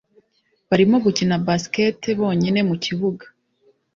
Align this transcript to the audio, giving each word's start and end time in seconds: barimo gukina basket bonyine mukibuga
barimo 0.69 0.97
gukina 1.05 1.35
basket 1.45 1.99
bonyine 2.19 2.59
mukibuga 2.69 3.25